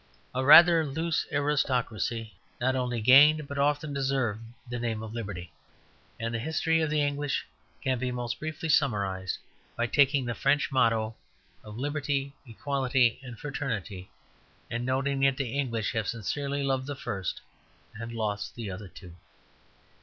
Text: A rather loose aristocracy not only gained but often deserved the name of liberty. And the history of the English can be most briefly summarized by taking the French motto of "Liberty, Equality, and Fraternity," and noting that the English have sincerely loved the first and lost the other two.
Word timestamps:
A 0.33 0.43
rather 0.43 0.83
loose 0.83 1.27
aristocracy 1.31 2.33
not 2.59 2.75
only 2.75 2.99
gained 3.01 3.47
but 3.47 3.59
often 3.59 3.93
deserved 3.93 4.41
the 4.67 4.79
name 4.79 5.03
of 5.03 5.13
liberty. 5.13 5.51
And 6.19 6.33
the 6.33 6.39
history 6.39 6.81
of 6.81 6.89
the 6.89 7.03
English 7.03 7.45
can 7.83 7.99
be 7.99 8.11
most 8.11 8.39
briefly 8.39 8.67
summarized 8.67 9.37
by 9.75 9.85
taking 9.85 10.25
the 10.25 10.33
French 10.33 10.71
motto 10.71 11.15
of 11.63 11.77
"Liberty, 11.77 12.33
Equality, 12.47 13.19
and 13.21 13.37
Fraternity," 13.37 14.09
and 14.71 14.87
noting 14.87 15.19
that 15.19 15.37
the 15.37 15.51
English 15.55 15.91
have 15.91 16.07
sincerely 16.07 16.63
loved 16.63 16.87
the 16.87 16.95
first 16.95 17.39
and 17.93 18.11
lost 18.11 18.55
the 18.55 18.71
other 18.71 18.87
two. 18.87 19.13